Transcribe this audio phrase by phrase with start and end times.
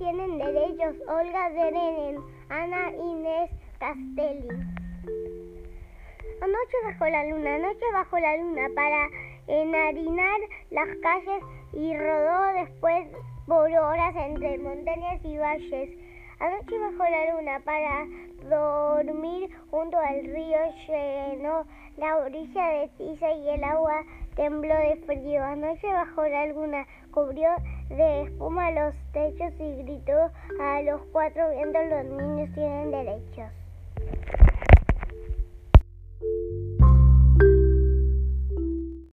[0.00, 2.18] ellos Olga Derenen,
[2.50, 4.48] Ana Inés Castelli.
[6.42, 9.08] Anoche bajo la luna, anoche bajo la luna, para
[9.46, 10.40] enharinar
[10.70, 13.08] las calles y rodó después
[13.46, 15.90] por horas entre montañas y valles.
[16.40, 18.06] Anoche bajo la luna para
[18.48, 21.64] dormir junto al río llenó
[21.96, 24.04] la orilla de tiza y el agua
[24.36, 25.42] tembló de frío.
[25.42, 27.48] Anoche bajo la luna cubrió
[27.88, 33.65] de espuma los techos y gritó a los cuatro vientos los niños tienen derechos.